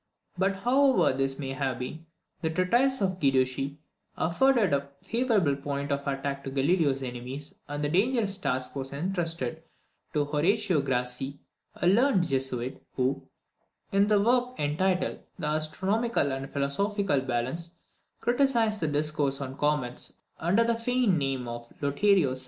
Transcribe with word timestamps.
But, 0.35 0.55
however 0.55 1.13
this 1.15 1.37
may 1.37 1.49
have 1.51 1.77
been, 1.77 2.07
the 2.41 2.49
treatise 2.49 3.01
of 3.01 3.19
Guiducci 3.19 3.77
afforded 4.17 4.73
a 4.73 4.89
favourable 5.03 5.55
point 5.55 5.91
of 5.91 6.07
attack 6.07 6.43
to 6.43 6.49
Galileo's 6.49 7.03
enemies, 7.03 7.53
and 7.67 7.83
the 7.83 7.89
dangerous 7.89 8.39
task 8.39 8.75
was 8.75 8.91
entrusted 8.93 9.61
to 10.15 10.25
Horatio 10.25 10.81
Grassi, 10.81 11.37
a 11.75 11.85
learned 11.85 12.27
Jesuit, 12.27 12.81
who, 12.95 13.27
in 13.91 14.11
a 14.11 14.19
work 14.19 14.59
entitled 14.59 15.19
The 15.37 15.45
Astronomical 15.45 16.31
and 16.31 16.51
Philosophical 16.51 17.21
Balance, 17.21 17.75
criticised 18.21 18.79
the 18.81 18.87
discourse 18.87 19.39
on 19.39 19.55
comets, 19.55 20.19
under 20.39 20.63
the 20.63 20.77
feigned 20.77 21.19
name 21.19 21.47
of 21.47 21.69
Lotario 21.79 22.31
Sarsi. 22.31 22.39